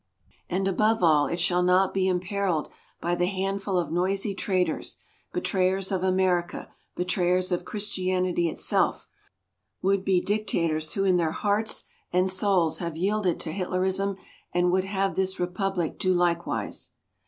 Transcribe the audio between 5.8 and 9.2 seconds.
of America, betrayers of Christianity itself